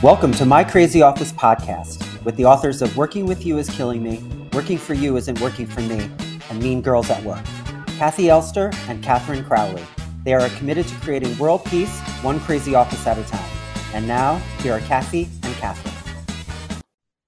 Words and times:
Welcome 0.00 0.30
to 0.34 0.44
My 0.44 0.62
Crazy 0.62 1.02
Office 1.02 1.32
podcast 1.32 2.22
with 2.22 2.36
the 2.36 2.44
authors 2.44 2.82
of 2.82 2.96
Working 2.96 3.26
with 3.26 3.44
You 3.44 3.58
is 3.58 3.68
Killing 3.68 4.00
Me, 4.00 4.22
Working 4.52 4.78
for 4.78 4.94
You 4.94 5.16
Isn't 5.16 5.40
Working 5.40 5.66
for 5.66 5.80
Me, 5.80 6.08
and 6.48 6.62
Mean 6.62 6.80
Girls 6.82 7.10
at 7.10 7.20
Work. 7.24 7.42
Kathi 7.98 8.28
Elster 8.28 8.70
and 8.86 9.02
Katherine 9.02 9.44
Crowley. 9.44 9.82
They 10.22 10.34
are 10.34 10.48
committed 10.50 10.86
to 10.86 10.94
creating 11.00 11.36
world 11.36 11.64
peace, 11.64 11.98
one 12.22 12.38
crazy 12.38 12.76
office 12.76 13.04
at 13.08 13.18
a 13.18 13.24
time. 13.24 13.50
And 13.92 14.06
now, 14.06 14.36
here 14.60 14.74
are 14.74 14.80
Kathi 14.82 15.24
and 15.42 15.52
Katherine. 15.56 15.94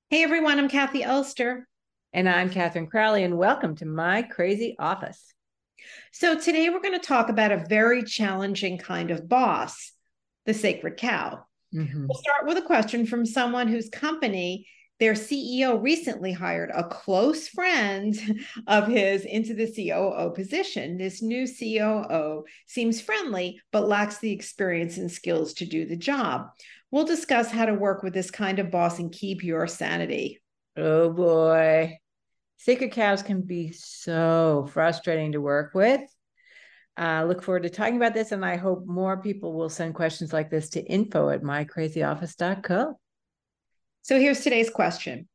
Hey 0.09 0.23
everyone, 0.23 0.61
I'm 0.61 0.69
Kathi 0.69 1.03
Elster. 1.03 1.67
And 2.13 2.29
I'm 2.29 2.51
Katherine 2.51 2.87
Crowley, 2.87 3.25
and 3.25 3.37
welcome 3.37 3.75
to 3.79 3.85
My 3.85 4.23
Crazy 4.23 4.77
Office. 4.79 5.35
So, 6.13 6.39
today 6.39 6.69
we're 6.69 6.79
going 6.79 6.97
to 6.97 7.05
talk 7.05 7.31
about 7.31 7.51
a 7.51 7.65
very 7.69 8.05
challenging 8.05 8.79
kind 8.79 9.11
of 9.11 9.29
boss, 9.29 9.91
the 10.47 10.55
sacred 10.55 10.99
cow. 10.99 11.47
Mm-hmm. 11.75 12.07
We'll 12.09 12.19
start 12.19 12.47
with 12.47 12.59
a 12.59 12.63
question 12.63 13.07
from 13.07 13.25
someone 13.25 13.69
whose 13.69 13.89
company 13.89 14.67
their 15.01 15.15
CEO 15.15 15.83
recently 15.83 16.31
hired 16.31 16.71
a 16.75 16.85
close 16.85 17.49
friend 17.49 18.15
of 18.67 18.87
his 18.87 19.25
into 19.25 19.55
the 19.55 19.67
COO 19.67 20.31
position. 20.35 20.99
This 20.99 21.23
new 21.23 21.47
COO 21.49 22.45
seems 22.67 23.01
friendly, 23.01 23.63
but 23.73 23.89
lacks 23.89 24.19
the 24.19 24.31
experience 24.31 24.99
and 24.99 25.11
skills 25.11 25.55
to 25.55 25.65
do 25.65 25.87
the 25.87 25.97
job. 25.97 26.49
We'll 26.91 27.07
discuss 27.07 27.51
how 27.51 27.65
to 27.65 27.75
work 27.75 28.03
with 28.03 28.13
this 28.13 28.31
kind 28.31 28.59
of 28.59 28.71
boss 28.71 28.99
and 28.99 29.11
keep 29.11 29.43
your 29.43 29.67
sanity. 29.67 30.43
Oh 30.77 31.11
boy. 31.11 31.99
Sacred 32.59 32.93
cows 32.93 33.23
can 33.23 33.41
be 33.41 33.73
so 33.73 34.69
frustrating 34.71 35.33
to 35.33 35.41
work 35.41 35.73
with. 35.73 36.03
Uh, 37.01 37.25
look 37.25 37.43
forward 37.43 37.63
to 37.63 37.71
talking 37.71 37.97
about 37.97 38.13
this, 38.13 38.31
and 38.31 38.45
I 38.45 38.57
hope 38.57 38.85
more 38.85 39.17
people 39.17 39.55
will 39.55 39.71
send 39.71 39.95
questions 39.95 40.35
like 40.35 40.51
this 40.51 40.69
to 40.71 40.85
info 40.85 41.31
at 41.31 41.43
mycrazyoffice.co. 41.43 43.01
So 44.03 44.21
here's 44.21 44.43
today's 44.43 44.69
question 44.69 45.27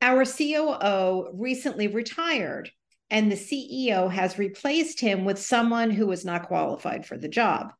Our 0.00 0.24
COO 0.24 1.30
recently 1.34 1.88
retired, 1.88 2.70
and 3.10 3.30
the 3.30 3.36
CEO 3.36 4.10
has 4.10 4.38
replaced 4.38 4.98
him 4.98 5.26
with 5.26 5.38
someone 5.38 5.90
who 5.90 6.06
was 6.06 6.24
not 6.24 6.48
qualified 6.48 7.04
for 7.04 7.18
the 7.18 7.28
job. 7.28 7.72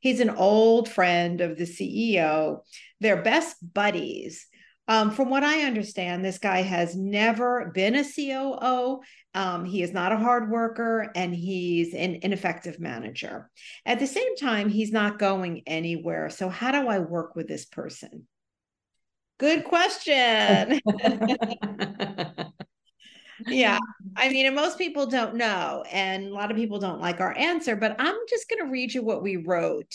He's 0.00 0.18
an 0.18 0.30
old 0.30 0.88
friend 0.88 1.40
of 1.40 1.56
the 1.56 1.66
CEO. 1.66 2.62
They're 3.00 3.22
best 3.22 3.56
buddies. 3.62 4.44
Um, 4.88 5.10
from 5.10 5.28
what 5.28 5.44
I 5.44 5.64
understand, 5.64 6.24
this 6.24 6.38
guy 6.38 6.62
has 6.62 6.96
never 6.96 7.70
been 7.74 7.94
a 7.94 8.02
COO. 8.02 9.00
Um, 9.34 9.66
he 9.66 9.82
is 9.82 9.92
not 9.92 10.12
a 10.12 10.16
hard 10.16 10.50
worker 10.50 11.12
and 11.14 11.34
he's 11.34 11.92
an 11.92 12.20
ineffective 12.22 12.80
manager. 12.80 13.50
At 13.84 13.98
the 13.98 14.06
same 14.06 14.34
time, 14.36 14.70
he's 14.70 14.90
not 14.90 15.18
going 15.18 15.62
anywhere. 15.66 16.30
So, 16.30 16.48
how 16.48 16.72
do 16.72 16.88
I 16.88 17.00
work 17.00 17.36
with 17.36 17.46
this 17.46 17.66
person? 17.66 18.26
Good 19.38 19.64
question. 19.64 20.80
yeah. 23.46 23.78
I 24.16 24.30
mean, 24.30 24.46
and 24.46 24.56
most 24.56 24.78
people 24.78 25.06
don't 25.06 25.36
know, 25.36 25.84
and 25.92 26.26
a 26.26 26.34
lot 26.34 26.50
of 26.50 26.56
people 26.56 26.80
don't 26.80 27.00
like 27.00 27.20
our 27.20 27.36
answer, 27.36 27.76
but 27.76 27.94
I'm 27.98 28.16
just 28.28 28.48
going 28.48 28.64
to 28.64 28.70
read 28.70 28.94
you 28.94 29.04
what 29.04 29.22
we 29.22 29.36
wrote 29.36 29.94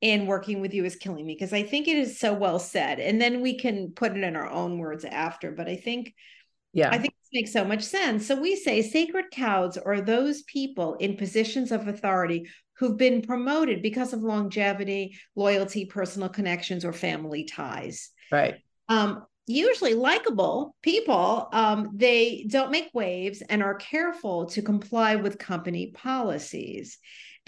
in 0.00 0.26
working 0.26 0.60
with 0.60 0.74
you 0.74 0.84
is 0.84 0.96
killing 0.96 1.26
me 1.26 1.34
because 1.34 1.52
I 1.52 1.62
think 1.62 1.88
it 1.88 1.96
is 1.96 2.18
so 2.18 2.32
well 2.32 2.58
said. 2.58 3.00
And 3.00 3.20
then 3.20 3.40
we 3.40 3.58
can 3.58 3.92
put 3.92 4.16
it 4.16 4.22
in 4.22 4.36
our 4.36 4.48
own 4.48 4.78
words 4.78 5.04
after. 5.04 5.50
But 5.50 5.68
I 5.68 5.76
think, 5.76 6.14
yeah, 6.72 6.90
I 6.90 6.98
think 6.98 7.14
this 7.14 7.30
makes 7.32 7.52
so 7.52 7.64
much 7.64 7.82
sense. 7.82 8.26
So 8.26 8.40
we 8.40 8.54
say 8.54 8.82
sacred 8.82 9.26
cows 9.32 9.76
are 9.76 10.00
those 10.00 10.42
people 10.42 10.94
in 10.94 11.16
positions 11.16 11.72
of 11.72 11.88
authority 11.88 12.48
who've 12.78 12.96
been 12.96 13.22
promoted 13.22 13.82
because 13.82 14.12
of 14.12 14.22
longevity, 14.22 15.18
loyalty, 15.34 15.86
personal 15.86 16.28
connections, 16.28 16.84
or 16.84 16.92
family 16.92 17.44
ties. 17.44 18.10
Right. 18.30 18.56
Um, 18.88 19.26
usually 19.48 19.94
likable 19.94 20.74
people 20.82 21.48
um, 21.52 21.90
they 21.94 22.46
don't 22.48 22.70
make 22.70 22.90
waves 22.92 23.42
and 23.42 23.62
are 23.62 23.74
careful 23.74 24.46
to 24.46 24.62
comply 24.62 25.16
with 25.16 25.38
company 25.38 25.92
policies 25.94 26.98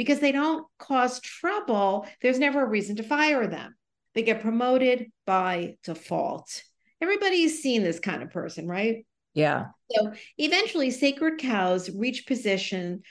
because 0.01 0.19
they 0.19 0.33
don't 0.33 0.67
cause 0.79 1.21
trouble, 1.21 2.07
there's 2.23 2.39
never 2.39 2.65
a 2.65 2.69
reason 2.69 2.97
to 2.97 3.03
fire 3.03 3.47
them. 3.47 3.75
They 4.15 4.23
get 4.23 4.41
promoted 4.41 5.13
by 5.27 5.77
default. 5.85 6.63
Everybody's 7.03 7.63
seen 7.63 7.83
this 7.83 8.01
kind 8.01 8.23
of 8.23 8.31
person, 8.31 8.67
right? 8.67 9.05
Yeah. 9.35 9.67
So 9.91 10.15
eventually 10.39 10.91
sacred 10.91 11.39
cows 11.39 11.91
reach 11.91 12.27
position 12.27 13.03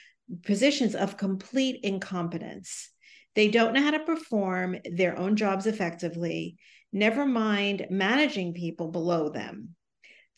positions 0.44 0.96
of 0.96 1.16
complete 1.16 1.80
incompetence. 1.84 2.90
They 3.36 3.50
don't 3.50 3.74
know 3.74 3.84
how 3.84 3.92
to 3.92 4.00
perform 4.00 4.78
their 4.84 5.16
own 5.16 5.36
jobs 5.36 5.68
effectively, 5.68 6.58
never 6.92 7.26
mind 7.26 7.88
managing 7.90 8.54
people 8.54 8.90
below 8.90 9.30
them. 9.30 9.76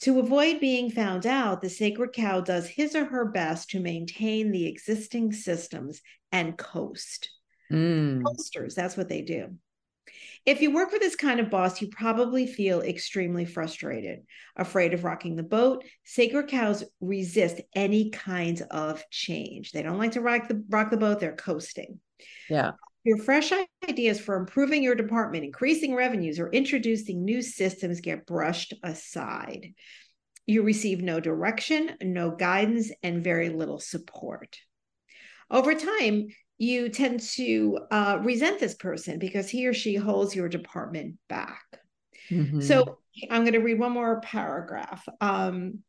To 0.01 0.19
avoid 0.19 0.59
being 0.59 0.89
found 0.89 1.28
out, 1.28 1.62
the 1.62 1.69
sacred 1.69 2.13
cow 2.13 2.41
does 2.41 2.67
his 2.67 2.95
or 2.95 3.06
her 3.06 3.25
best 3.25 3.69
to 3.72 3.79
maintain 3.79 4.51
the 4.51 4.67
existing 4.67 5.31
systems 5.31 6.01
and 6.31 6.57
coast. 6.57 7.29
Mm. 7.72 8.23
Coasters, 8.25 8.73
that's 8.73 8.97
what 8.97 9.09
they 9.09 9.22
do. 9.22 9.56
If 10.45 10.62
you 10.62 10.73
work 10.73 10.89
for 10.89 10.97
this 10.97 11.16
kind 11.16 11.39
of 11.39 11.51
boss, 11.51 11.81
you 11.81 11.88
probably 11.88 12.47
feel 12.47 12.81
extremely 12.81 13.45
frustrated, 13.45 14.22
afraid 14.56 14.94
of 14.94 15.03
rocking 15.03 15.35
the 15.35 15.44
boat. 15.44 15.83
Sacred 16.03 16.47
cows 16.47 16.83
resist 17.00 17.62
any 17.75 18.09
kind 18.09 18.59
of 18.72 19.03
change. 19.12 19.72
They 19.72 19.83
don't 19.83 20.00
like 20.00 20.13
to 20.13 20.22
rock 20.22 20.47
the 20.47 20.63
rock 20.69 20.89
the 20.89 20.97
boat, 20.97 21.19
they're 21.19 21.35
coasting. 21.35 22.00
Yeah. 22.50 22.72
Your 23.03 23.17
fresh 23.17 23.51
ideas 23.89 24.19
for 24.19 24.35
improving 24.35 24.84
your 24.84 24.95
department, 24.95 25.44
increasing 25.44 25.95
revenues, 25.95 26.39
or 26.39 26.50
introducing 26.51 27.25
new 27.25 27.41
systems 27.41 28.00
get 28.00 28.28
brushed 28.28 28.73
aside. 28.84 29.73
You 30.45 30.62
receive 30.62 31.01
no 31.01 31.19
direction, 31.19 31.95
no 32.01 32.31
guidance, 32.31 32.91
and 33.01 33.23
very 33.23 33.50
little 33.50 33.79
support. 33.79 34.57
Over 35.50 35.73
time, 35.73 36.28
you 36.57 36.89
tend 36.89 37.22
to 37.22 37.79
uh, 37.89 38.19
resent 38.22 38.59
this 38.59 38.75
person 38.75 39.18
because 39.18 39.50
he 39.50 39.68
or 39.68 39.73
she 39.73 39.95
holds 39.95 40.35
your 40.35 40.47
department 40.47 41.16
back. 41.28 41.63
Mm-hmm. 42.29 42.62
So 42.62 43.00
I'm 43.29 43.41
going 43.41 43.53
to 43.53 43.59
read 43.59 43.79
one 43.79 43.94
more 43.94 44.22
paragraph. 44.22 45.07
Um, 45.19 45.79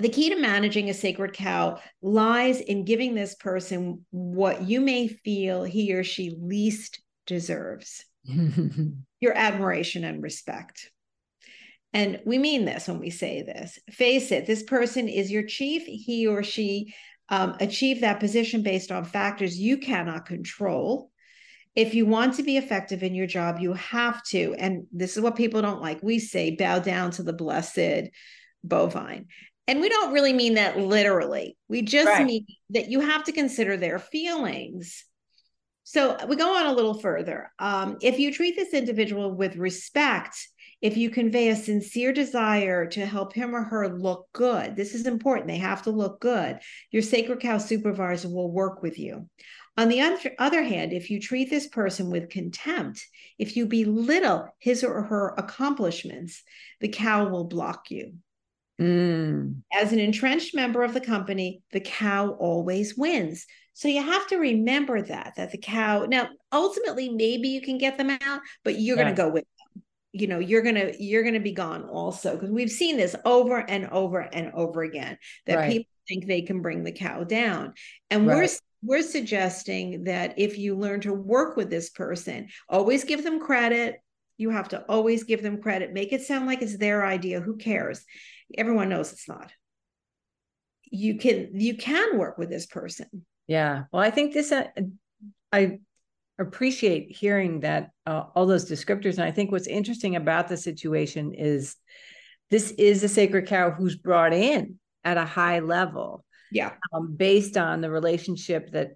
the 0.00 0.08
key 0.08 0.30
to 0.30 0.36
managing 0.36 0.90
a 0.90 0.94
sacred 0.94 1.32
cow 1.32 1.78
lies 2.02 2.60
in 2.60 2.84
giving 2.84 3.14
this 3.14 3.34
person 3.34 4.04
what 4.10 4.62
you 4.62 4.80
may 4.80 5.08
feel 5.08 5.64
he 5.64 5.92
or 5.94 6.04
she 6.04 6.36
least 6.40 7.02
deserves 7.26 8.04
your 9.20 9.36
admiration 9.36 10.04
and 10.04 10.22
respect. 10.22 10.90
And 11.92 12.20
we 12.26 12.38
mean 12.38 12.64
this 12.64 12.86
when 12.86 12.98
we 12.98 13.10
say 13.10 13.42
this. 13.42 13.78
Face 13.90 14.30
it, 14.30 14.46
this 14.46 14.62
person 14.62 15.08
is 15.08 15.30
your 15.30 15.44
chief. 15.44 15.84
He 15.86 16.26
or 16.26 16.42
she 16.42 16.94
um, 17.30 17.56
achieve 17.60 18.00
that 18.00 18.20
position 18.20 18.62
based 18.62 18.92
on 18.92 19.04
factors 19.04 19.58
you 19.58 19.78
cannot 19.78 20.26
control. 20.26 21.10
If 21.74 21.94
you 21.94 22.06
want 22.06 22.34
to 22.34 22.42
be 22.42 22.56
effective 22.56 23.02
in 23.02 23.14
your 23.14 23.26
job, 23.26 23.58
you 23.60 23.72
have 23.74 24.22
to, 24.24 24.54
and 24.58 24.86
this 24.92 25.16
is 25.16 25.22
what 25.22 25.36
people 25.36 25.62
don't 25.62 25.80
like. 25.80 26.02
We 26.02 26.18
say, 26.18 26.56
bow 26.56 26.80
down 26.80 27.12
to 27.12 27.22
the 27.22 27.32
blessed 27.32 28.10
bovine. 28.64 29.26
And 29.68 29.80
we 29.80 29.90
don't 29.90 30.14
really 30.14 30.32
mean 30.32 30.54
that 30.54 30.78
literally. 30.78 31.56
We 31.68 31.82
just 31.82 32.08
right. 32.08 32.26
mean 32.26 32.46
that 32.70 32.88
you 32.88 33.00
have 33.00 33.24
to 33.24 33.32
consider 33.32 33.76
their 33.76 33.98
feelings. 33.98 35.04
So 35.84 36.16
we 36.26 36.36
go 36.36 36.56
on 36.56 36.66
a 36.66 36.72
little 36.72 36.98
further. 36.98 37.52
Um, 37.58 37.98
if 38.02 38.18
you 38.18 38.32
treat 38.32 38.56
this 38.56 38.72
individual 38.72 39.34
with 39.34 39.56
respect, 39.56 40.36
if 40.80 40.96
you 40.96 41.10
convey 41.10 41.48
a 41.48 41.56
sincere 41.56 42.12
desire 42.12 42.86
to 42.86 43.04
help 43.04 43.34
him 43.34 43.54
or 43.54 43.62
her 43.62 43.88
look 43.88 44.28
good, 44.32 44.74
this 44.74 44.94
is 44.94 45.06
important. 45.06 45.48
They 45.48 45.58
have 45.58 45.82
to 45.82 45.90
look 45.90 46.20
good. 46.20 46.58
Your 46.90 47.02
sacred 47.02 47.40
cow 47.40 47.58
supervisor 47.58 48.28
will 48.28 48.50
work 48.50 48.82
with 48.82 48.98
you. 48.98 49.28
On 49.76 49.88
the 49.88 50.00
other 50.38 50.62
hand, 50.62 50.92
if 50.92 51.10
you 51.10 51.20
treat 51.20 51.50
this 51.50 51.68
person 51.68 52.10
with 52.10 52.30
contempt, 52.30 53.04
if 53.38 53.56
you 53.56 53.66
belittle 53.66 54.48
his 54.58 54.82
or 54.82 55.02
her 55.02 55.34
accomplishments, 55.36 56.42
the 56.80 56.88
cow 56.88 57.28
will 57.28 57.44
block 57.44 57.90
you. 57.90 58.14
Mm. 58.80 59.62
As 59.72 59.92
an 59.92 59.98
entrenched 59.98 60.54
member 60.54 60.82
of 60.82 60.94
the 60.94 61.00
company, 61.00 61.62
the 61.72 61.80
cow 61.80 62.30
always 62.38 62.96
wins. 62.96 63.46
So 63.74 63.88
you 63.88 64.02
have 64.02 64.26
to 64.28 64.38
remember 64.38 65.02
that 65.02 65.34
that 65.36 65.52
the 65.52 65.58
cow 65.58 66.06
now 66.08 66.28
ultimately 66.52 67.08
maybe 67.10 67.48
you 67.48 67.60
can 67.60 67.78
get 67.78 67.96
them 67.96 68.10
out, 68.10 68.40
but 68.64 68.80
you're 68.80 68.96
yeah. 68.96 69.04
going 69.04 69.14
to 69.14 69.22
go 69.22 69.28
with 69.30 69.44
them. 69.44 69.82
You 70.12 70.26
know, 70.26 70.38
you're 70.38 70.62
going 70.62 70.74
to 70.74 71.02
you're 71.02 71.22
going 71.22 71.34
to 71.34 71.40
be 71.40 71.52
gone 71.52 71.84
also 71.84 72.34
because 72.34 72.50
we've 72.50 72.70
seen 72.70 72.96
this 72.96 73.14
over 73.24 73.58
and 73.58 73.86
over 73.90 74.20
and 74.20 74.52
over 74.52 74.82
again 74.82 75.18
that 75.46 75.56
right. 75.56 75.72
people 75.72 75.92
think 76.08 76.26
they 76.26 76.42
can 76.42 76.62
bring 76.62 76.82
the 76.82 76.92
cow 76.92 77.24
down. 77.24 77.74
And 78.10 78.26
right. 78.26 78.36
we're 78.36 78.48
we're 78.82 79.02
suggesting 79.02 80.04
that 80.04 80.34
if 80.38 80.56
you 80.56 80.76
learn 80.76 81.00
to 81.00 81.12
work 81.12 81.56
with 81.56 81.68
this 81.68 81.90
person, 81.90 82.48
always 82.68 83.04
give 83.04 83.24
them 83.24 83.40
credit. 83.40 84.00
You 84.38 84.50
have 84.50 84.68
to 84.70 84.84
always 84.88 85.24
give 85.24 85.42
them 85.42 85.60
credit. 85.60 85.92
Make 85.92 86.12
it 86.12 86.22
sound 86.22 86.46
like 86.46 86.62
it's 86.62 86.78
their 86.78 87.04
idea. 87.04 87.40
Who 87.40 87.56
cares? 87.56 88.04
everyone 88.56 88.88
knows 88.88 89.12
it's 89.12 89.28
not 89.28 89.52
you 90.90 91.18
can 91.18 91.50
you 91.52 91.76
can 91.76 92.16
work 92.16 92.38
with 92.38 92.48
this 92.48 92.64
person 92.64 93.06
yeah 93.46 93.84
well 93.92 94.02
i 94.02 94.10
think 94.10 94.32
this 94.32 94.52
uh, 94.52 94.66
i 95.52 95.78
appreciate 96.38 97.14
hearing 97.14 97.60
that 97.60 97.90
uh, 98.06 98.24
all 98.34 98.46
those 98.46 98.70
descriptors. 98.70 99.14
And 99.14 99.24
I 99.24 99.32
think 99.32 99.50
what's 99.50 99.66
interesting 99.66 100.14
about 100.14 100.48
the 100.48 100.56
situation 100.56 101.34
is 101.34 101.74
this 102.50 102.70
is 102.72 103.02
a 103.02 103.08
sacred 103.08 103.48
cow 103.48 103.70
who's 103.70 103.96
brought 103.96 104.32
in 104.32 104.78
at 105.04 105.16
a 105.16 105.24
high 105.24 105.58
level. 105.58 106.24
Yeah. 106.52 106.74
Um, 106.94 107.14
based 107.16 107.56
on 107.56 107.80
the 107.80 107.90
relationship 107.90 108.70
that 108.70 108.92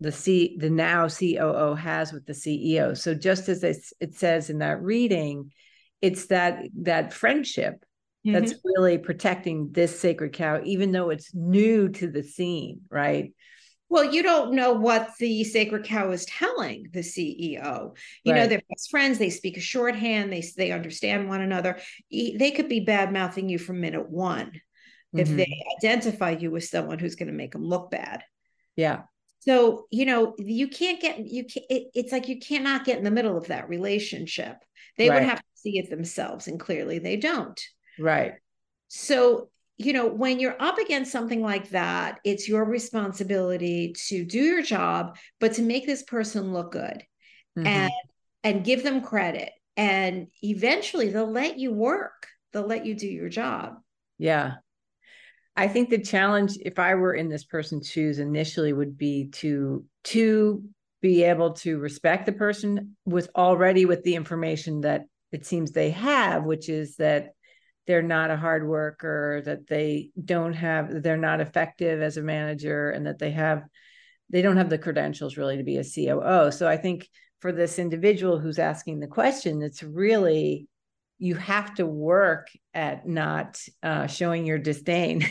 the 0.00 0.12
C 0.12 0.56
the 0.58 0.70
now 0.70 1.08
COO 1.08 1.74
has 1.74 2.12
with 2.12 2.26
the 2.26 2.32
CEO. 2.32 2.96
So 2.96 3.14
just 3.14 3.48
as 3.48 3.62
it, 3.64 3.78
it 4.00 4.14
says 4.14 4.50
in 4.50 4.58
that 4.58 4.82
reading, 4.82 5.52
it's 6.02 6.26
that 6.26 6.64
that 6.82 7.12
friendship 7.12 7.84
mm-hmm. 8.26 8.32
that's 8.32 8.54
really 8.64 8.98
protecting 8.98 9.70
this 9.72 9.98
sacred 9.98 10.32
cow, 10.32 10.60
even 10.64 10.92
though 10.92 11.10
it's 11.10 11.34
new 11.34 11.88
to 11.88 12.10
the 12.10 12.22
scene, 12.22 12.82
right? 12.90 13.32
Well, 13.88 14.12
you 14.12 14.22
don't 14.22 14.54
know 14.54 14.72
what 14.72 15.10
the 15.18 15.44
sacred 15.44 15.84
cow 15.84 16.10
is 16.10 16.24
telling 16.26 16.88
the 16.92 17.00
CEO. 17.00 17.96
You 18.24 18.32
right. 18.32 18.40
know, 18.40 18.46
they're 18.48 18.60
best 18.68 18.90
friends. 18.90 19.18
They 19.18 19.30
speak 19.30 19.56
a 19.56 19.60
shorthand. 19.60 20.32
They 20.32 20.42
they 20.56 20.72
understand 20.72 21.28
one 21.28 21.40
another. 21.40 21.78
They 22.10 22.52
could 22.54 22.68
be 22.68 22.80
bad 22.80 23.12
mouthing 23.12 23.48
you 23.48 23.58
from 23.58 23.80
minute 23.80 24.10
one 24.10 24.48
mm-hmm. 24.48 25.18
if 25.18 25.28
they 25.28 25.62
identify 25.78 26.30
you 26.30 26.54
as 26.56 26.68
someone 26.68 26.98
who's 26.98 27.14
going 27.14 27.28
to 27.28 27.34
make 27.34 27.52
them 27.52 27.64
look 27.64 27.90
bad. 27.90 28.24
Yeah. 28.74 29.02
So 29.46 29.86
you 29.90 30.06
know, 30.06 30.34
you 30.38 30.68
can't 30.68 31.00
get 31.00 31.26
you. 31.26 31.44
Can, 31.44 31.62
it, 31.70 31.88
it's 31.94 32.12
like 32.12 32.28
you 32.28 32.38
cannot 32.38 32.84
get 32.84 32.98
in 32.98 33.04
the 33.04 33.10
middle 33.10 33.36
of 33.36 33.48
that 33.48 33.68
relationship. 33.68 34.56
They 34.96 35.08
right. 35.08 35.20
would 35.20 35.28
have 35.28 35.38
to 35.38 35.44
see 35.54 35.78
it 35.78 35.90
themselves, 35.90 36.48
and 36.48 36.58
clearly 36.58 36.98
they 36.98 37.16
don't. 37.16 37.60
Right. 37.98 38.34
So 38.88 39.50
you 39.78 39.92
know, 39.92 40.06
when 40.06 40.40
you're 40.40 40.60
up 40.60 40.78
against 40.78 41.12
something 41.12 41.42
like 41.42 41.68
that, 41.70 42.18
it's 42.24 42.48
your 42.48 42.64
responsibility 42.64 43.94
to 44.08 44.24
do 44.24 44.38
your 44.38 44.62
job, 44.62 45.18
but 45.38 45.52
to 45.54 45.62
make 45.62 45.84
this 45.86 46.02
person 46.02 46.52
look 46.52 46.72
good 46.72 47.04
mm-hmm. 47.56 47.66
and 47.66 47.92
and 48.42 48.64
give 48.64 48.82
them 48.82 49.02
credit. 49.02 49.50
And 49.76 50.28
eventually 50.42 51.10
they'll 51.10 51.30
let 51.30 51.58
you 51.58 51.72
work. 51.72 52.28
They'll 52.52 52.66
let 52.66 52.86
you 52.86 52.94
do 52.94 53.06
your 53.06 53.28
job. 53.28 53.74
Yeah. 54.18 54.54
I 55.56 55.68
think 55.68 55.88
the 55.88 55.98
challenge, 55.98 56.58
if 56.60 56.78
I 56.78 56.94
were 56.96 57.14
in 57.14 57.28
this 57.28 57.44
person's 57.44 57.88
shoes 57.88 58.18
initially, 58.18 58.72
would 58.72 58.98
be 58.98 59.28
to 59.34 59.84
to 60.04 60.62
be 61.00 61.22
able 61.24 61.52
to 61.52 61.78
respect 61.78 62.26
the 62.26 62.32
person 62.32 62.96
with 63.04 63.30
already 63.34 63.84
with 63.84 64.02
the 64.02 64.14
information 64.14 64.82
that 64.82 65.02
it 65.32 65.46
seems 65.46 65.70
they 65.70 65.90
have, 65.90 66.44
which 66.44 66.68
is 66.68 66.96
that 66.96 67.30
they're 67.86 68.02
not 68.02 68.30
a 68.30 68.36
hard 68.36 68.66
worker, 68.66 69.42
that 69.44 69.66
they 69.66 70.10
don't 70.22 70.54
have, 70.54 71.02
they're 71.02 71.16
not 71.16 71.40
effective 71.40 72.02
as 72.02 72.16
a 72.16 72.22
manager, 72.22 72.90
and 72.90 73.06
that 73.06 73.18
they 73.18 73.30
have, 73.30 73.62
they 74.30 74.42
don't 74.42 74.56
have 74.56 74.70
the 74.70 74.78
credentials 74.78 75.36
really 75.36 75.56
to 75.56 75.62
be 75.62 75.76
a 75.76 75.84
COO. 75.84 76.50
So 76.50 76.66
I 76.66 76.76
think 76.76 77.08
for 77.40 77.52
this 77.52 77.78
individual 77.78 78.38
who's 78.38 78.58
asking 78.58 78.98
the 78.98 79.06
question, 79.06 79.62
it's 79.62 79.82
really 79.82 80.66
you 81.18 81.34
have 81.34 81.74
to 81.74 81.86
work 81.86 82.48
at 82.74 83.06
not 83.06 83.60
uh, 83.82 84.06
showing 84.06 84.44
your 84.44 84.58
disdain. 84.58 85.24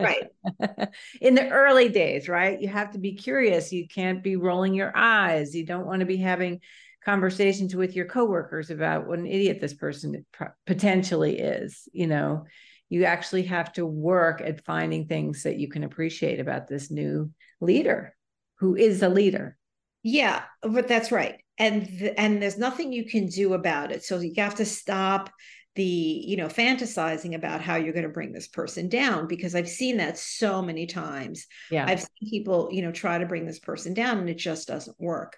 Right. 0.00 0.28
In 1.20 1.34
the 1.34 1.48
early 1.48 1.88
days 1.88 2.28
right? 2.28 2.60
You 2.60 2.68
have 2.68 2.92
to 2.92 2.98
be 2.98 3.14
curious. 3.14 3.72
You 3.72 3.88
can't 3.88 4.22
be 4.22 4.36
rolling 4.36 4.74
your 4.74 4.96
eyes. 4.96 5.54
You 5.54 5.66
don't 5.66 5.86
want 5.86 6.00
to 6.00 6.06
be 6.06 6.18
having 6.18 6.60
conversations 7.04 7.74
with 7.74 7.96
your 7.96 8.06
coworkers 8.06 8.70
about 8.70 9.06
what 9.06 9.18
an 9.18 9.26
idiot 9.26 9.60
this 9.60 9.74
person 9.74 10.24
potentially 10.66 11.38
is 11.38 11.88
you 11.92 12.06
know? 12.06 12.44
You 12.90 13.04
actually 13.04 13.42
have 13.44 13.72
to 13.74 13.84
work 13.84 14.40
at 14.40 14.64
finding 14.64 15.06
things 15.06 15.42
that 15.42 15.58
you 15.58 15.68
can 15.68 15.84
appreciate 15.84 16.40
about 16.40 16.68
this 16.68 16.90
new 16.90 17.30
leader 17.60 18.14
who 18.60 18.76
is 18.76 19.02
a 19.02 19.08
leader. 19.08 19.56
Yeah 20.02 20.42
but 20.62 20.88
that's 20.88 21.12
right 21.12 21.40
and 21.58 21.86
th- 21.86 22.14
and 22.16 22.40
there's 22.40 22.58
nothing 22.58 22.92
you 22.92 23.04
can 23.04 23.26
do 23.26 23.54
about 23.54 23.92
it. 23.92 24.04
So 24.04 24.18
you 24.20 24.32
have 24.36 24.56
to 24.56 24.64
stop 24.64 25.30
the 25.74 25.84
you 25.84 26.36
know 26.36 26.48
fantasizing 26.48 27.34
about 27.34 27.60
how 27.60 27.76
you're 27.76 27.92
going 27.92 28.02
to 28.02 28.08
bring 28.08 28.32
this 28.32 28.48
person 28.48 28.88
down 28.88 29.28
because 29.28 29.54
i've 29.54 29.68
seen 29.68 29.98
that 29.98 30.18
so 30.18 30.60
many 30.60 30.86
times. 30.86 31.46
Yeah. 31.70 31.84
I've 31.86 32.00
seen 32.00 32.30
people 32.30 32.68
you 32.72 32.82
know 32.82 32.92
try 32.92 33.18
to 33.18 33.26
bring 33.26 33.46
this 33.46 33.60
person 33.60 33.94
down 33.94 34.18
and 34.18 34.28
it 34.28 34.38
just 34.38 34.66
doesn't 34.68 35.00
work. 35.00 35.36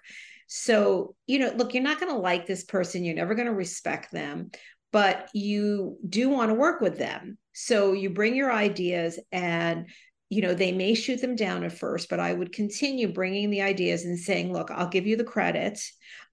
So, 0.53 1.15
you 1.27 1.39
know, 1.39 1.53
look, 1.55 1.73
you're 1.73 1.81
not 1.81 2.01
going 2.01 2.11
to 2.11 2.19
like 2.19 2.45
this 2.45 2.65
person, 2.65 3.05
you're 3.05 3.15
never 3.15 3.35
going 3.35 3.47
to 3.47 3.53
respect 3.53 4.11
them, 4.11 4.51
but 4.91 5.29
you 5.33 5.97
do 6.07 6.27
want 6.27 6.49
to 6.49 6.55
work 6.55 6.81
with 6.81 6.97
them. 6.97 7.37
So 7.53 7.93
you 7.93 8.09
bring 8.09 8.35
your 8.35 8.51
ideas 8.51 9.17
and 9.31 9.85
you 10.31 10.41
know 10.41 10.53
they 10.53 10.71
may 10.71 10.95
shoot 10.95 11.19
them 11.19 11.35
down 11.35 11.63
at 11.63 11.77
first 11.77 12.09
but 12.09 12.19
i 12.19 12.33
would 12.33 12.53
continue 12.53 13.11
bringing 13.11 13.49
the 13.49 13.61
ideas 13.61 14.05
and 14.05 14.17
saying 14.17 14.51
look 14.51 14.71
i'll 14.71 14.87
give 14.87 15.05
you 15.05 15.17
the 15.17 15.23
credit 15.23 15.79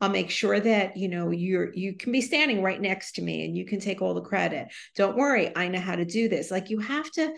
i'll 0.01 0.09
make 0.09 0.31
sure 0.31 0.61
that 0.61 0.97
you 0.97 1.09
know 1.09 1.31
you're 1.31 1.75
you 1.75 1.95
can 1.95 2.13
be 2.13 2.21
standing 2.21 2.63
right 2.63 2.81
next 2.81 3.13
to 3.13 3.23
me 3.23 3.45
and 3.45 3.57
you 3.57 3.65
can 3.65 3.81
take 3.81 4.01
all 4.01 4.15
the 4.15 4.21
credit. 4.21 4.69
Don't 4.97 5.17
worry 5.17 5.53
i 5.57 5.69
know 5.69 5.81
how 5.81 5.97
to 5.97 6.05
do 6.05 6.29
this. 6.29 6.51
Like 6.51 6.71
you 6.71 6.79
have 6.79 7.11
to 7.13 7.35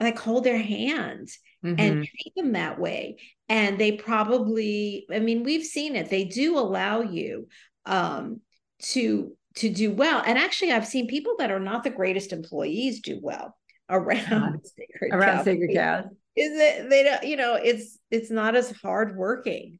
like 0.00 0.18
hold 0.18 0.44
their 0.44 0.58
hand 0.58 1.28
mm-hmm. 1.64 1.74
and 1.78 2.04
treat 2.04 2.34
them 2.36 2.52
that 2.52 2.78
way. 2.78 3.16
And 3.48 3.78
they 3.78 3.92
probably 3.92 5.06
i 5.12 5.18
mean 5.18 5.42
we've 5.42 5.66
seen 5.66 5.96
it. 5.96 6.10
They 6.10 6.24
do 6.24 6.58
allow 6.58 7.00
you 7.00 7.48
um 7.84 8.40
to 8.82 9.36
to 9.56 9.68
do 9.68 9.90
well. 9.90 10.22
And 10.24 10.38
actually 10.38 10.72
i've 10.72 10.86
seen 10.86 11.08
people 11.08 11.34
that 11.38 11.50
are 11.50 11.60
not 11.60 11.82
the 11.82 11.90
greatest 11.90 12.32
employees 12.32 13.00
do 13.00 13.18
well 13.20 13.57
around 13.90 14.60
sacred 14.64 15.12
around 15.12 15.38
cow. 15.38 15.44
sacred 15.44 15.74
cows 15.74 16.04
is 16.36 16.52
it 16.60 16.90
they 16.90 17.02
don't 17.02 17.24
you 17.24 17.36
know 17.36 17.54
it's 17.54 17.98
it's 18.10 18.30
not 18.30 18.54
as 18.54 18.70
hard 18.70 19.16
working 19.16 19.78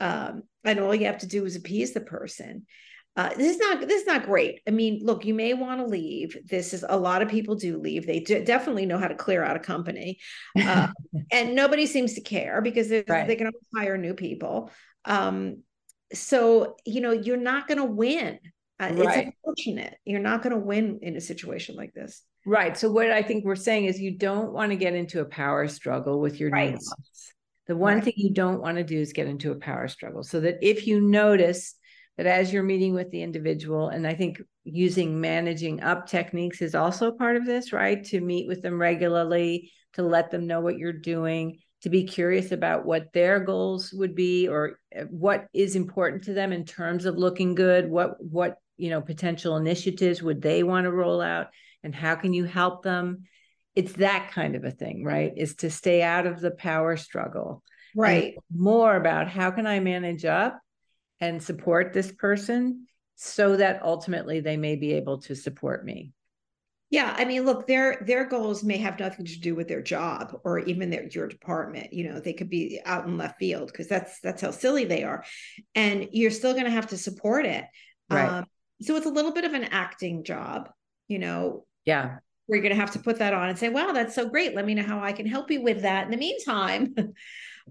um 0.00 0.42
and 0.64 0.80
all 0.80 0.94
you 0.94 1.06
have 1.06 1.18
to 1.18 1.26
do 1.26 1.44
is 1.44 1.56
appease 1.56 1.92
the 1.92 2.00
person 2.00 2.66
uh, 3.16 3.28
this 3.36 3.54
is 3.54 3.58
not 3.58 3.80
this 3.80 4.00
is 4.00 4.06
not 4.08 4.26
great. 4.26 4.60
I 4.66 4.72
mean, 4.72 5.00
look, 5.04 5.24
you 5.24 5.34
may 5.34 5.54
want 5.54 5.80
to 5.80 5.86
leave. 5.86 6.36
This 6.44 6.74
is 6.74 6.84
a 6.88 6.96
lot 6.96 7.22
of 7.22 7.28
people 7.28 7.54
do 7.54 7.78
leave. 7.78 8.06
They 8.06 8.18
do, 8.18 8.44
definitely 8.44 8.86
know 8.86 8.98
how 8.98 9.06
to 9.06 9.14
clear 9.14 9.44
out 9.44 9.56
a 9.56 9.60
company, 9.60 10.18
uh, 10.60 10.88
and 11.30 11.54
nobody 11.54 11.86
seems 11.86 12.14
to 12.14 12.22
care 12.22 12.60
because 12.60 12.90
right. 12.90 13.28
they 13.28 13.36
can 13.36 13.52
hire 13.76 13.96
new 13.96 14.14
people. 14.14 14.72
Um, 15.04 15.62
so 16.12 16.74
you 16.84 17.00
know, 17.00 17.12
you're 17.12 17.36
not 17.36 17.68
going 17.68 17.78
to 17.78 17.84
win. 17.84 18.40
Uh, 18.80 18.90
right. 18.94 19.28
It's 19.28 19.36
unfortunate. 19.36 19.96
You're 20.04 20.18
not 20.18 20.42
going 20.42 20.54
to 20.54 20.58
win 20.58 20.98
in 21.02 21.16
a 21.16 21.20
situation 21.20 21.76
like 21.76 21.92
this. 21.94 22.20
Right. 22.46 22.76
So 22.76 22.90
what 22.90 23.10
I 23.10 23.22
think 23.22 23.44
we're 23.44 23.56
saying 23.56 23.86
is 23.86 24.00
you 24.00 24.16
don't 24.16 24.52
want 24.52 24.70
to 24.72 24.76
get 24.76 24.94
into 24.94 25.20
a 25.20 25.24
power 25.24 25.66
struggle 25.68 26.20
with 26.20 26.38
your 26.38 26.50
right. 26.50 26.78
The 27.66 27.76
one 27.76 27.94
right. 27.94 28.04
thing 28.04 28.14
you 28.16 28.32
don't 28.32 28.60
want 28.60 28.76
to 28.76 28.84
do 28.84 28.98
is 28.98 29.14
get 29.14 29.26
into 29.26 29.50
a 29.50 29.56
power 29.56 29.88
struggle. 29.88 30.22
So 30.22 30.40
that 30.40 30.58
if 30.60 30.86
you 30.86 31.00
notice 31.00 31.74
that 32.18 32.26
as 32.26 32.52
you're 32.52 32.62
meeting 32.62 32.94
with 32.94 33.10
the 33.10 33.22
individual, 33.22 33.88
and 33.88 34.06
I 34.06 34.14
think 34.14 34.40
using 34.64 35.20
managing 35.20 35.82
up 35.82 36.06
techniques 36.06 36.60
is 36.60 36.74
also 36.74 37.10
part 37.10 37.36
of 37.36 37.46
this, 37.46 37.72
right? 37.72 38.04
To 38.04 38.20
meet 38.20 38.46
with 38.46 38.62
them 38.62 38.78
regularly, 38.78 39.72
to 39.94 40.02
let 40.02 40.30
them 40.30 40.46
know 40.46 40.60
what 40.60 40.76
you're 40.76 40.92
doing, 40.92 41.58
to 41.82 41.90
be 41.90 42.04
curious 42.04 42.52
about 42.52 42.84
what 42.84 43.12
their 43.12 43.40
goals 43.40 43.92
would 43.92 44.14
be 44.14 44.48
or 44.48 44.78
uh, 44.96 45.02
what 45.04 45.46
is 45.52 45.76
important 45.76 46.24
to 46.24 46.34
them 46.34 46.52
in 46.52 46.64
terms 46.64 47.04
of 47.04 47.16
looking 47.16 47.54
good, 47.54 47.90
what 47.90 48.22
what 48.22 48.56
you 48.76 48.90
know 48.90 49.00
potential 49.00 49.56
initiatives 49.56 50.22
would 50.22 50.42
they 50.42 50.62
want 50.62 50.84
to 50.84 50.92
roll 50.92 51.20
out 51.20 51.48
and 51.84 51.94
how 51.94 52.16
can 52.16 52.32
you 52.32 52.44
help 52.44 52.82
them? 52.82 53.24
It's 53.74 53.92
that 53.94 54.30
kind 54.32 54.56
of 54.56 54.64
a 54.64 54.70
thing, 54.70 55.04
right? 55.04 55.32
Is 55.36 55.56
to 55.56 55.70
stay 55.70 56.02
out 56.02 56.26
of 56.26 56.40
the 56.40 56.50
power 56.50 56.96
struggle. 56.96 57.62
Right. 57.96 58.34
more 58.52 58.96
about 58.96 59.28
how 59.28 59.52
can 59.52 59.68
I 59.68 59.78
manage 59.78 60.24
up 60.24 60.58
and 61.20 61.40
support 61.40 61.92
this 61.92 62.10
person 62.10 62.86
so 63.14 63.56
that 63.56 63.82
ultimately 63.82 64.40
they 64.40 64.56
may 64.56 64.76
be 64.76 64.94
able 64.94 65.18
to 65.18 65.36
support 65.36 65.84
me 65.84 66.12
yeah 66.90 67.14
i 67.16 67.24
mean 67.24 67.44
look 67.44 67.66
their 67.66 68.02
their 68.06 68.24
goals 68.24 68.62
may 68.62 68.76
have 68.76 68.98
nothing 68.98 69.24
to 69.24 69.40
do 69.40 69.54
with 69.54 69.68
their 69.68 69.82
job 69.82 70.38
or 70.44 70.58
even 70.60 70.90
their 70.90 71.06
your 71.08 71.28
department 71.28 71.92
you 71.92 72.08
know 72.08 72.20
they 72.20 72.32
could 72.32 72.50
be 72.50 72.80
out 72.84 73.06
in 73.06 73.16
left 73.16 73.38
field 73.38 73.68
because 73.68 73.88
that's 73.88 74.20
that's 74.20 74.42
how 74.42 74.50
silly 74.50 74.84
they 74.84 75.02
are 75.02 75.24
and 75.74 76.08
you're 76.12 76.30
still 76.30 76.52
going 76.52 76.64
to 76.64 76.70
have 76.70 76.88
to 76.88 76.98
support 76.98 77.46
it 77.46 77.64
right. 78.10 78.28
Um, 78.28 78.46
so 78.82 78.96
it's 78.96 79.06
a 79.06 79.10
little 79.10 79.32
bit 79.32 79.44
of 79.44 79.54
an 79.54 79.64
acting 79.64 80.24
job 80.24 80.70
you 81.08 81.18
know 81.18 81.64
yeah 81.84 82.16
we're 82.46 82.60
going 82.60 82.74
to 82.74 82.80
have 82.80 82.90
to 82.90 82.98
put 82.98 83.18
that 83.18 83.32
on 83.32 83.48
and 83.48 83.58
say 83.58 83.68
wow 83.68 83.92
that's 83.92 84.14
so 84.14 84.28
great 84.28 84.54
let 84.54 84.66
me 84.66 84.74
know 84.74 84.82
how 84.82 85.00
i 85.00 85.12
can 85.12 85.26
help 85.26 85.50
you 85.50 85.62
with 85.62 85.82
that 85.82 86.04
in 86.04 86.10
the 86.10 86.16
meantime 86.16 86.94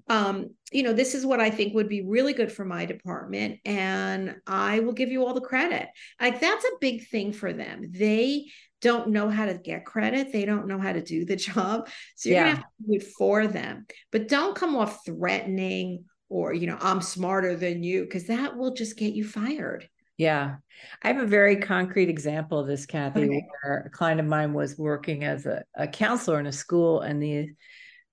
um, 0.10 0.52
you 0.72 0.84
know, 0.84 0.94
this 0.94 1.16
is 1.16 1.26
what 1.26 1.40
I 1.40 1.50
think 1.50 1.74
would 1.74 1.90
be 1.90 2.02
really 2.02 2.34
good 2.34 2.52
for 2.52 2.66
my 2.66 2.86
department. 2.86 3.60
And 3.66 4.36
I 4.48 4.80
will 4.80 4.94
give 4.94 5.10
you 5.10 5.26
all 5.26 5.34
the 5.34 5.42
credit. 5.42 5.88
Like 6.20 6.40
that's 6.40 6.66
a 6.66 6.78
big 6.82 7.08
thing 7.08 7.32
for 7.34 7.54
them. 7.54 7.92
They 7.92 8.48
don't 8.82 9.10
know 9.10 9.30
how 9.30 9.46
to 9.46 9.54
get 9.54 9.86
credit. 9.86 10.34
They 10.34 10.46
don't 10.46 10.68
know 10.68 10.80
how 10.80 10.94
to 10.94 11.02
do 11.02 11.26
the 11.26 11.36
job. 11.38 11.90
So 12.16 12.30
you're 12.30 12.40
yeah. 12.40 12.44
gonna 12.44 12.56
have 12.56 12.66
to 12.66 12.88
do 12.88 12.94
it 12.96 13.04
for 13.18 13.48
them. 13.48 13.86
But 14.12 14.28
don't 14.28 14.56
come 14.56 14.76
off 14.76 15.06
threatening 15.06 16.06
or, 16.30 16.54
you 16.54 16.68
know, 16.68 16.78
I'm 16.82 17.02
smarter 17.02 17.56
than 17.56 17.84
you, 17.84 18.04
because 18.04 18.26
that 18.28 18.58
will 18.58 18.74
just 18.74 18.98
get 18.98 19.14
you 19.14 19.24
fired. 19.24 19.88
Yeah. 20.18 20.58
I 21.02 21.08
have 21.08 21.22
a 21.22 21.28
very 21.28 21.58
concrete 21.58 22.10
example 22.10 22.60
of 22.60 22.68
this, 22.68 22.86
Kathi, 22.86 23.26
okay. 23.26 23.46
where 23.64 23.84
a 23.86 23.90
client 23.90 24.20
of 24.20 24.26
mine 24.26 24.54
was 24.54 24.78
working 24.78 25.24
as 25.24 25.46
a, 25.46 25.64
a 25.76 25.88
counselor 25.88 26.40
in 26.40 26.46
a 26.46 26.52
school 26.52 27.02
and 27.02 27.22
the 27.22 27.50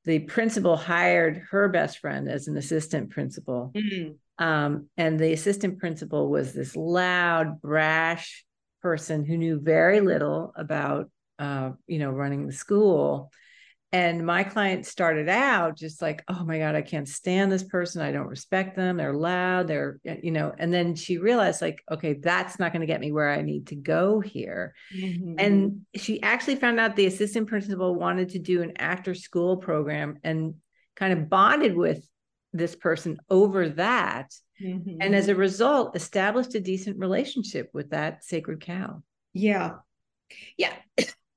the 0.06 0.20
principal 0.20 0.78
hired 0.78 1.42
her 1.50 1.68
best 1.68 1.98
friend 1.98 2.26
as 2.26 2.48
an 2.48 2.56
assistant 2.56 3.10
principal. 3.10 3.70
Mm-hmm. 3.74 4.44
Um, 4.44 4.88
and 4.96 5.20
the 5.20 5.34
assistant 5.34 5.78
principal 5.78 6.30
was 6.30 6.54
this 6.54 6.74
loud, 6.74 7.60
brash 7.60 8.44
person 8.80 9.26
who 9.26 9.36
knew 9.36 9.60
very 9.60 10.00
little 10.00 10.54
about, 10.56 11.10
uh, 11.38 11.72
you 11.86 11.98
know, 11.98 12.10
running 12.10 12.46
the 12.46 12.52
school. 12.54 13.30
And 13.92 14.24
my 14.24 14.44
client 14.44 14.86
started 14.86 15.28
out 15.28 15.76
just 15.76 16.00
like, 16.00 16.22
oh 16.28 16.44
my 16.44 16.58
God, 16.58 16.76
I 16.76 16.82
can't 16.82 17.08
stand 17.08 17.50
this 17.50 17.64
person. 17.64 18.02
I 18.02 18.12
don't 18.12 18.28
respect 18.28 18.76
them. 18.76 18.96
They're 18.96 19.12
loud. 19.12 19.66
They're, 19.66 19.98
you 20.04 20.30
know, 20.30 20.52
and 20.56 20.72
then 20.72 20.94
she 20.94 21.18
realized, 21.18 21.60
like, 21.60 21.82
okay, 21.90 22.12
that's 22.12 22.60
not 22.60 22.72
going 22.72 22.82
to 22.82 22.86
get 22.86 23.00
me 23.00 23.10
where 23.10 23.28
I 23.28 23.42
need 23.42 23.66
to 23.68 23.74
go 23.74 24.20
here. 24.20 24.74
Mm-hmm. 24.96 25.34
And 25.38 25.80
she 25.96 26.22
actually 26.22 26.54
found 26.56 26.78
out 26.78 26.94
the 26.94 27.06
assistant 27.06 27.48
principal 27.48 27.96
wanted 27.96 28.28
to 28.30 28.38
do 28.38 28.62
an 28.62 28.74
after 28.76 29.12
school 29.12 29.56
program 29.56 30.18
and 30.22 30.54
kind 30.94 31.12
of 31.12 31.28
bonded 31.28 31.76
with 31.76 32.06
this 32.52 32.76
person 32.76 33.18
over 33.28 33.70
that. 33.70 34.32
Mm-hmm. 34.62 34.98
And 35.00 35.16
as 35.16 35.26
a 35.26 35.34
result, 35.34 35.96
established 35.96 36.54
a 36.54 36.60
decent 36.60 36.96
relationship 36.98 37.70
with 37.72 37.90
that 37.90 38.22
sacred 38.22 38.60
cow. 38.60 39.02
Yeah. 39.32 39.78
Yeah. 40.56 40.74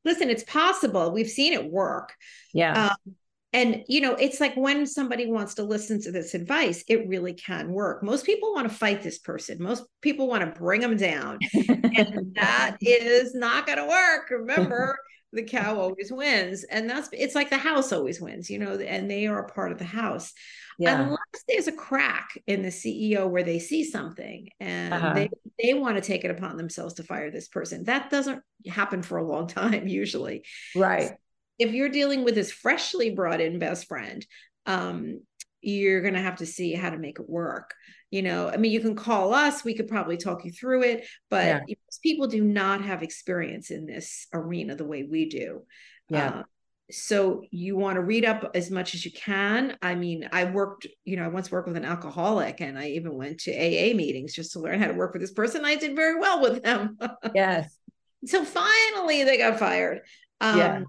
Listen, 0.06 0.30
it's 0.30 0.44
possible. 0.44 1.12
We've 1.12 1.30
seen 1.30 1.54
it 1.54 1.70
work. 1.70 2.14
Yeah. 2.54 2.90
Um, 2.90 3.16
and 3.54 3.84
you 3.88 4.02
know, 4.02 4.16
it's 4.16 4.40
like 4.40 4.56
when 4.56 4.88
somebody 4.88 5.28
wants 5.28 5.54
to 5.56 5.64
listen 5.64 6.02
to 6.02 6.12
this 6.12 6.34
advice, 6.34 6.84
it 6.88 7.08
really 7.08 7.34
can 7.34 7.72
work. 7.72 8.04
Most 8.04 8.26
people 8.26 8.54
want 8.54 8.68
to 8.68 8.76
fight 8.76 9.04
this 9.04 9.20
person. 9.20 9.62
Most 9.62 9.84
people 10.02 10.28
want 10.28 10.42
to 10.42 10.60
bring 10.60 10.82
them 10.82 10.98
down, 10.98 11.38
and 11.54 12.34
that 12.36 12.78
is 12.82 13.36
not 13.36 13.68
going 13.68 13.78
to 13.78 13.86
work. 13.86 14.32
Remember, 14.32 14.98
the 15.34 15.44
cow 15.44 15.80
always 15.80 16.12
wins, 16.12 16.64
and 16.64 16.90
that's 16.90 17.10
it's 17.12 17.36
like 17.36 17.50
the 17.50 17.58
house 17.58 17.92
always 17.92 18.22
wins. 18.22 18.50
You 18.50 18.60
know, 18.60 18.74
and 18.74 19.10
they 19.10 19.28
are 19.28 19.46
a 19.46 19.50
part 19.50 19.72
of 19.72 19.80
the 19.80 19.84
house 19.84 20.34
yeah. 20.78 21.02
unless 21.02 21.44
there's 21.48 21.68
a 21.68 21.72
crack 21.72 22.38
in 22.48 22.62
the 22.62 22.70
CEO 22.70 23.30
where 23.30 23.44
they 23.44 23.60
see 23.60 23.84
something 23.84 24.50
and 24.60 24.94
uh-huh. 24.94 25.14
they, 25.14 25.30
they 25.62 25.74
want 25.74 25.96
to 25.96 26.02
take 26.02 26.24
it 26.24 26.32
upon 26.32 26.58
themselves 26.58 26.96
to 26.96 27.04
fire 27.04 27.32
this 27.32 27.48
person. 27.48 27.84
That 27.86 28.10
doesn't 28.10 28.42
happen 28.68 29.02
for 29.02 29.18
a 29.18 29.28
long 29.28 29.48
time 29.48 29.88
usually. 29.88 30.44
Right. 30.76 31.10
So 31.10 31.16
if 31.60 31.74
you're 31.74 31.90
dealing 31.90 32.24
with 32.24 32.36
this 32.36 32.52
freshly 32.52 33.12
brought 33.12 33.42
in 33.42 33.60
best 33.60 33.88
friend, 33.88 34.26
um, 34.66 35.22
you're 35.62 36.02
going 36.02 36.16
to 36.16 36.22
have 36.22 36.38
to 36.38 36.46
see 36.46 36.74
how 36.74 36.90
to 36.90 36.98
make 36.98 37.20
it 37.20 37.30
work. 37.30 37.74
You 38.14 38.22
know, 38.22 38.48
I 38.48 38.58
mean, 38.58 38.72
you 38.72 38.80
can 38.80 38.96
call 38.96 39.34
us, 39.34 39.64
we 39.64 39.74
could 39.74 39.88
probably 39.88 40.18
talk 40.18 40.46
you 40.46 40.52
through 40.52 40.84
it, 40.84 41.08
but 41.32 41.46
yeah. 41.68 41.76
people 42.04 42.28
do 42.28 42.44
not 42.44 42.82
have 42.82 43.02
experience 43.02 43.72
in 43.72 43.88
this 43.88 44.28
arena 44.32 44.76
the 44.76 44.86
way 44.86 45.02
we 45.02 45.28
do. 45.28 45.64
Yeah. 46.10 46.28
Uh, 46.28 46.44
so 46.92 47.42
you 47.50 47.76
want 47.76 47.96
to 47.96 48.02
read 48.02 48.24
up 48.24 48.52
as 48.54 48.70
much 48.70 48.94
as 48.94 49.06
you 49.06 49.12
can 49.12 49.76
i 49.82 49.96
mean 49.96 50.28
i 50.34 50.44
worked 50.44 50.86
you 51.06 51.16
know 51.16 51.24
i 51.24 51.30
once 51.30 51.50
worked 51.50 51.68
with 51.68 51.78
an 51.78 51.86
alcoholic 51.86 52.60
and 52.60 52.78
i 52.78 52.90
even 52.90 53.16
went 53.16 53.40
to 53.40 53.52
aa 53.52 53.96
meetings 53.96 54.34
just 54.34 54.52
to 54.52 54.60
learn 54.60 54.82
how 54.82 54.88
to 54.88 54.94
work 54.94 55.14
with 55.14 55.22
this 55.22 55.32
person 55.32 55.64
i 55.64 55.76
did 55.76 55.96
very 55.96 56.20
well 56.20 56.42
with 56.42 56.62
them 56.62 56.98
yes 57.34 57.80
so 58.26 58.44
finally 58.44 59.24
they 59.24 59.38
got 59.38 59.58
fired 59.58 60.02
um, 60.42 60.58
yeah. 60.58 60.84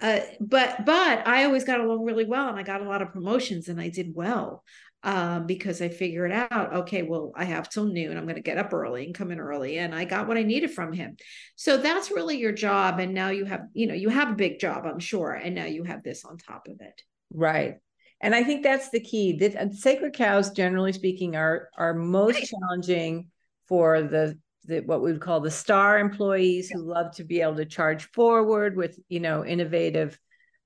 Uh, 0.00 0.20
but 0.40 0.84
but 0.84 1.26
I 1.26 1.44
always 1.44 1.64
got 1.64 1.80
along 1.80 2.04
really 2.04 2.24
well, 2.24 2.48
and 2.48 2.58
I 2.58 2.62
got 2.62 2.80
a 2.80 2.88
lot 2.88 3.02
of 3.02 3.12
promotions, 3.12 3.68
and 3.68 3.80
I 3.80 3.88
did 3.88 4.12
well 4.14 4.64
um, 5.02 5.46
because 5.46 5.80
I 5.80 5.88
figured 5.88 6.32
out, 6.32 6.74
okay, 6.74 7.02
well, 7.02 7.32
I 7.34 7.44
have 7.44 7.68
till 7.68 7.86
noon. 7.86 8.16
I'm 8.16 8.24
going 8.24 8.36
to 8.36 8.42
get 8.42 8.58
up 8.58 8.72
early 8.72 9.04
and 9.06 9.14
come 9.14 9.30
in 9.30 9.40
early. 9.40 9.78
And 9.78 9.94
I 9.94 10.04
got 10.04 10.28
what 10.28 10.36
I 10.36 10.42
needed 10.42 10.70
from 10.72 10.92
him. 10.92 11.16
So 11.56 11.78
that's 11.78 12.10
really 12.10 12.38
your 12.38 12.52
job. 12.52 12.98
And 12.98 13.14
now 13.14 13.30
you 13.30 13.46
have, 13.46 13.62
you 13.72 13.86
know, 13.86 13.94
you 13.94 14.10
have 14.10 14.30
a 14.30 14.34
big 14.36 14.58
job, 14.58 14.84
I'm 14.84 14.98
sure. 14.98 15.32
And 15.32 15.54
now 15.54 15.64
you 15.64 15.84
have 15.84 16.02
this 16.02 16.24
on 16.24 16.36
top 16.36 16.68
of 16.68 16.80
it. 16.80 17.02
Right. 17.32 17.76
And 18.20 18.34
I 18.34 18.44
think 18.44 18.62
that's 18.62 18.90
the 18.90 19.00
key. 19.00 19.38
That 19.38 19.56
uh, 19.56 19.72
sacred 19.72 20.12
cows, 20.12 20.50
generally 20.50 20.92
speaking, 20.92 21.36
are 21.36 21.70
are 21.78 21.94
most 21.94 22.34
right. 22.34 22.48
challenging 22.48 23.28
for 23.66 24.02
the 24.02 24.38
the 24.64 24.80
what 24.80 25.02
we 25.02 25.12
would 25.12 25.20
call 25.20 25.40
the 25.40 25.50
star 25.50 25.98
employees 25.98 26.70
who 26.70 26.82
love 26.82 27.14
to 27.16 27.24
be 27.24 27.40
able 27.40 27.56
to 27.56 27.64
charge 27.64 28.10
forward 28.12 28.76
with 28.76 28.98
you 29.08 29.20
know 29.20 29.44
innovative 29.44 30.18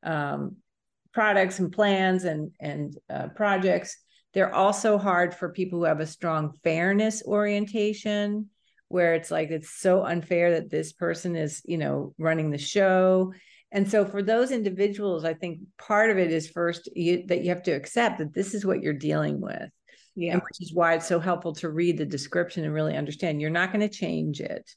um, 0.03 0.57
products 1.13 1.59
and 1.59 1.73
plans 1.73 2.25
and 2.25 2.53
and 2.61 2.97
uh, 3.09 3.29
projects 3.29 3.97
they're 4.35 4.55
also 4.55 4.99
hard 4.99 5.33
for 5.33 5.49
people 5.49 5.79
who 5.79 5.85
have 5.85 6.01
a 6.01 6.07
strong 6.07 6.53
fairness 6.65 7.23
orientation, 7.25 8.51
where 8.89 9.15
it's 9.15 9.31
like 9.31 9.51
it's 9.51 9.71
so 9.71 10.05
unfair 10.05 10.53
that 10.53 10.71
this 10.71 10.93
person 10.93 11.37
is, 11.37 11.63
you 11.65 11.79
know, 11.79 12.15
running 12.19 12.51
the 12.51 12.59
show. 12.59 13.33
And 13.71 13.89
so 13.89 14.05
for 14.05 14.23
those 14.23 14.51
individuals, 14.51 15.25
I 15.25 15.35
think 15.35 15.61
part 15.79 16.11
of 16.11 16.19
it 16.19 16.33
is 16.33 16.49
first 16.51 16.89
you, 16.95 17.25
that 17.29 17.43
you 17.43 17.51
have 17.51 17.63
to 17.65 17.73
accept 17.73 18.19
that 18.19 18.35
this 18.35 18.55
is 18.55 18.67
what 18.67 18.83
you're 18.83 18.93
dealing 18.93 19.41
with. 19.41 19.71
Yeah. 20.17 20.35
And 20.35 20.43
which 20.43 20.61
is 20.61 20.73
why 20.73 20.95
it's 20.95 21.09
so 21.09 21.19
helpful 21.19 21.55
to 21.57 21.69
read 21.69 21.99
the 21.99 22.07
description 22.07 22.65
and 22.65 22.73
really 22.73 22.97
understand 22.97 23.41
you're 23.41 23.51
not 23.51 23.73
going 23.73 23.89
to 23.89 23.95
change 23.95 24.41
it. 24.41 24.71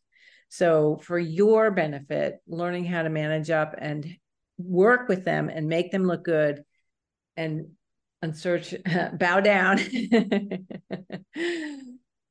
So, 0.50 1.00
for 1.04 1.20
your 1.20 1.72
benefit, 1.72 2.38
learning 2.48 2.86
how 2.86 3.04
to 3.04 3.10
manage 3.10 3.50
up 3.50 3.76
and 3.78 4.08
work 4.58 5.10
with 5.10 5.26
them 5.26 5.50
and 5.50 5.68
make 5.68 5.92
them 5.92 6.06
look 6.06 6.24
good 6.24 6.64
and 7.36 7.68
and 8.22 8.36
search 8.36 8.74
bow 9.14 9.40
down 9.40 9.80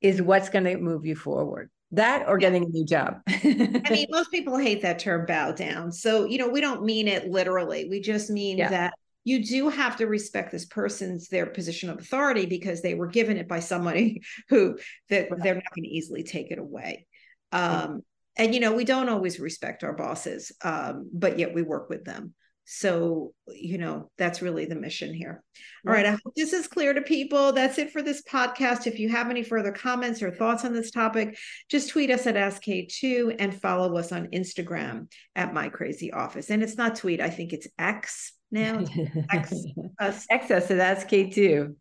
is 0.00 0.20
what's 0.20 0.48
going 0.48 0.64
to 0.64 0.76
move 0.76 1.06
you 1.06 1.14
forward 1.14 1.70
that 1.92 2.26
or 2.28 2.36
getting 2.36 2.64
a 2.64 2.68
new 2.68 2.84
job 2.84 3.20
i 3.28 3.86
mean 3.90 4.06
most 4.10 4.30
people 4.30 4.58
hate 4.58 4.82
that 4.82 4.98
term 4.98 5.25
bow 5.25 5.52
down 5.52 5.92
so 5.92 6.25
you 6.25 6.36
know 6.36 6.48
we 6.48 6.60
don't 6.60 6.82
mean 6.84 7.06
it 7.06 7.28
literally 7.28 7.88
we 7.88 8.00
just 8.00 8.28
mean 8.28 8.58
yeah. 8.58 8.68
that 8.68 8.94
you 9.26 9.45
do 9.45 9.68
have 9.68 9.97
to 9.97 10.06
respect 10.06 10.52
this 10.52 10.64
person's 10.64 11.28
their 11.28 11.47
position 11.47 11.90
of 11.90 11.99
authority 11.99 12.47
because 12.47 12.80
they 12.80 12.95
were 12.95 13.09
given 13.09 13.37
it 13.37 13.49
by 13.49 13.61
somebody 13.61 14.23
who 14.49 14.78
that 15.11 15.30
right. 15.30 15.42
they're 15.42 15.54
not 15.54 15.75
going 15.75 15.85
to 15.85 15.90
easily 15.90 16.23
take 16.23 16.50
it 16.50 16.59
away 16.59 17.06
um, 17.52 18.02
and 18.37 18.54
you 18.54 18.61
know 18.61 18.73
we 18.73 18.85
don't 18.85 19.09
always 19.09 19.40
respect 19.40 19.85
our 19.85 19.95
bosses 19.95 20.52
um, 20.64 21.11
but 21.12 21.38
yet 21.38 21.52
we 21.52 21.62
work 21.62 21.90
with 21.90 22.04
them 22.04 22.33
so, 22.68 23.33
you 23.47 23.78
know, 23.78 24.11
that's 24.18 24.42
really 24.42 24.64
the 24.64 24.75
mission 24.75 25.14
here. 25.14 25.45
All 25.87 25.95
right. 25.95 26.04
I 26.04 26.11
hope 26.11 26.35
this 26.35 26.52
is 26.52 26.66
clear 26.66 26.92
to 26.92 27.00
people. 27.00 27.52
That's 27.52 27.78
it 27.78 27.92
for 27.92 28.02
this 28.02 28.25
podcast. 28.28 28.88
If 28.88 28.99
you 28.99 29.09
have 29.09 29.30
any 29.30 29.45
further 29.45 29.71
comments 29.71 30.21
or 30.21 30.33
thoughts 30.33 30.64
on 30.64 30.73
this 30.73 30.90
topic, 30.90 31.38
just 31.71 31.90
tweet 31.90 32.11
us 32.11 32.26
at 32.26 32.35
SK2 32.35 33.37
and 33.38 33.54
follow 33.54 33.97
us 33.97 34.11
on 34.11 34.26
Instagram 34.33 35.06
at 35.37 35.54
My 35.54 35.68
Crazy 35.68 36.12
Office. 36.12 36.50
And 36.50 36.61
it's 36.61 36.76
not 36.76 36.97
tweet, 36.97 37.21
I 37.21 37.30
think 37.30 37.52
it's 37.52 37.68
X 37.78 38.33
now. 38.50 38.82
X 39.30 39.54
us. 40.00 40.26
X 40.30 40.50
us 40.50 40.70
at 40.70 41.08
SK2. 41.08 41.74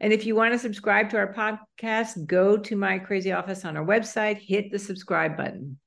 And 0.00 0.12
if 0.12 0.26
you 0.26 0.34
want 0.34 0.52
to 0.52 0.58
subscribe 0.58 1.08
to 1.10 1.16
our 1.16 1.32
podcast, 1.32 2.26
go 2.26 2.56
to 2.58 2.74
My 2.76 2.98
Crazy 2.98 3.30
Office 3.32 3.64
on 3.64 3.76
our 3.76 3.84
website, 3.84 4.38
hit 4.38 4.72
the 4.72 4.78
subscribe 4.78 5.36
button. 5.36 5.78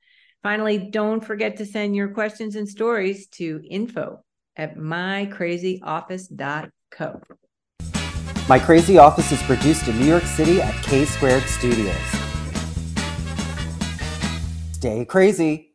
Finally, 0.43 0.89
don't 0.91 1.23
forget 1.23 1.55
to 1.57 1.65
send 1.65 1.95
your 1.95 2.09
questions 2.09 2.55
and 2.55 2.69
stories 2.69 3.27
to 3.27 3.61
info 3.69 4.23
at 4.55 4.77
mycrazyoffice.co. 4.77 7.21
My 8.47 8.59
Crazy 8.59 8.97
Office 8.97 9.31
is 9.33 9.43
produced 9.43 9.89
in 9.89 9.99
New 9.99 10.05
York 10.05 10.23
City 10.23 10.61
at 10.61 10.73
K 10.83 11.03
Squared 11.03 11.43
Studios. 11.43 11.95
Stay 14.71 15.03
crazy. 15.05 15.73